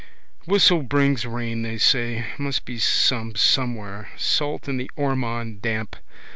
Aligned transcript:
Whistle 0.47 0.81
brings 0.81 1.27
rain 1.27 1.61
they 1.61 1.77
say. 1.77 2.25
Must 2.39 2.65
be 2.65 2.79
some 2.79 3.35
somewhere. 3.35 4.09
Salt 4.17 4.67
in 4.67 4.77
the 4.77 4.89
Ormond 4.95 5.61
damp. 5.61 5.95